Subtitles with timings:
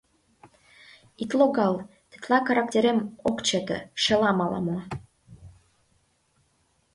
[1.21, 1.75] Ит логал,
[2.09, 2.97] тетла карактерем
[3.29, 4.77] ок чыте, шелам ала-мо!..